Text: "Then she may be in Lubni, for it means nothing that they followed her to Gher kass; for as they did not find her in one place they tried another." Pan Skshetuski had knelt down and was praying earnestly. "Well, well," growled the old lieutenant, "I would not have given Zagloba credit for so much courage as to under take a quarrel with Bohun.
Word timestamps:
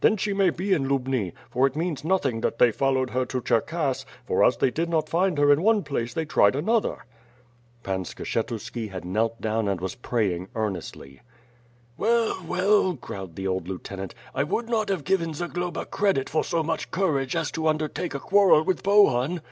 "Then 0.00 0.16
she 0.16 0.32
may 0.34 0.50
be 0.50 0.72
in 0.72 0.88
Lubni, 0.88 1.32
for 1.50 1.64
it 1.64 1.76
means 1.76 2.02
nothing 2.04 2.40
that 2.40 2.58
they 2.58 2.72
followed 2.72 3.10
her 3.10 3.24
to 3.26 3.40
Gher 3.40 3.60
kass; 3.64 4.04
for 4.26 4.42
as 4.42 4.56
they 4.56 4.72
did 4.72 4.88
not 4.88 5.08
find 5.08 5.38
her 5.38 5.52
in 5.52 5.62
one 5.62 5.84
place 5.84 6.12
they 6.12 6.24
tried 6.24 6.56
another." 6.56 7.04
Pan 7.84 8.02
Skshetuski 8.02 8.90
had 8.90 9.04
knelt 9.04 9.40
down 9.40 9.68
and 9.68 9.80
was 9.80 9.94
praying 9.94 10.48
earnestly. 10.56 11.20
"Well, 11.96 12.42
well," 12.44 12.94
growled 12.94 13.36
the 13.36 13.46
old 13.46 13.68
lieutenant, 13.68 14.16
"I 14.34 14.42
would 14.42 14.68
not 14.68 14.88
have 14.88 15.04
given 15.04 15.32
Zagloba 15.32 15.84
credit 15.86 16.28
for 16.28 16.42
so 16.42 16.64
much 16.64 16.90
courage 16.90 17.36
as 17.36 17.52
to 17.52 17.68
under 17.68 17.86
take 17.86 18.14
a 18.14 18.18
quarrel 18.18 18.64
with 18.64 18.82
Bohun. 18.82 19.40